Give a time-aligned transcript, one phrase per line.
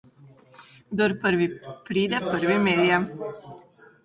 [0.93, 1.49] Kdor prvi
[1.91, 2.99] pride, prvi melje.